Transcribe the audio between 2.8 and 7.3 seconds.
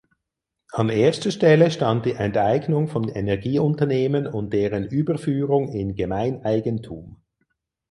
von Energieunternehmen und deren Überführung in Gemeineigentum.